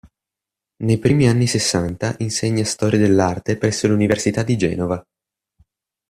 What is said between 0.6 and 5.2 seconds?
Nei primi anni sessanta insegna Storia dell'Arte presso l'Università di Genova.